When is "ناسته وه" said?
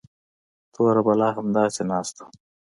1.91-2.31